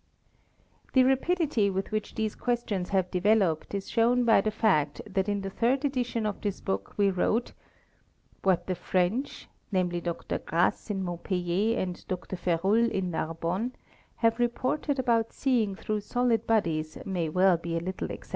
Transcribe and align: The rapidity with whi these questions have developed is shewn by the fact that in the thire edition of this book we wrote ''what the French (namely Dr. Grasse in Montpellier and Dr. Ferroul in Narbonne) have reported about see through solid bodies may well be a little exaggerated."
The 0.93 1.03
rapidity 1.03 1.69
with 1.69 1.89
whi 1.91 2.01
these 2.15 2.33
questions 2.33 2.89
have 2.89 3.11
developed 3.11 3.75
is 3.75 3.87
shewn 3.87 4.25
by 4.25 4.41
the 4.41 4.49
fact 4.49 4.99
that 5.05 5.29
in 5.29 5.41
the 5.41 5.51
thire 5.51 5.77
edition 5.83 6.25
of 6.25 6.41
this 6.41 6.59
book 6.59 6.95
we 6.97 7.11
wrote 7.11 7.51
''what 8.41 8.65
the 8.65 8.73
French 8.73 9.47
(namely 9.71 10.01
Dr. 10.01 10.39
Grasse 10.39 10.89
in 10.89 11.03
Montpellier 11.03 11.77
and 11.79 12.03
Dr. 12.07 12.35
Ferroul 12.35 12.89
in 12.89 13.11
Narbonne) 13.11 13.73
have 14.15 14.39
reported 14.39 14.97
about 14.97 15.33
see 15.33 15.71
through 15.75 15.99
solid 15.99 16.47
bodies 16.47 16.97
may 17.05 17.29
well 17.29 17.57
be 17.57 17.77
a 17.77 17.79
little 17.79 18.09
exaggerated." 18.09 18.29